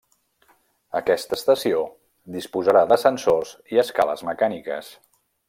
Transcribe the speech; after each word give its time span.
Aquesta 0.99 1.37
estació 1.39 1.83
disposarà 2.37 2.83
d'ascensors 2.93 3.53
i 3.77 3.83
escales 3.85 4.25
mecàniques. 4.31 4.91